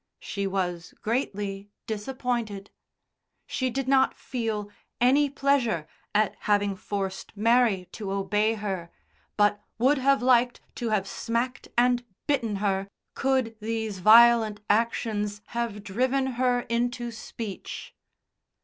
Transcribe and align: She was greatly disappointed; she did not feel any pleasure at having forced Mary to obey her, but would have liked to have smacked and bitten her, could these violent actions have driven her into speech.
She 0.19 0.47
was 0.47 0.95
greatly 1.03 1.69
disappointed; 1.85 2.71
she 3.45 3.69
did 3.69 3.87
not 3.87 4.17
feel 4.17 4.71
any 4.99 5.29
pleasure 5.29 5.87
at 6.15 6.35
having 6.49 6.75
forced 6.75 7.37
Mary 7.37 7.85
to 7.91 8.11
obey 8.11 8.55
her, 8.55 8.89
but 9.37 9.61
would 9.77 9.99
have 9.99 10.23
liked 10.23 10.59
to 10.77 10.89
have 10.89 11.07
smacked 11.07 11.67
and 11.77 12.03
bitten 12.25 12.55
her, 12.55 12.87
could 13.13 13.55
these 13.59 13.99
violent 13.99 14.59
actions 14.71 15.43
have 15.49 15.83
driven 15.83 16.25
her 16.41 16.61
into 16.61 17.11
speech. 17.11 17.93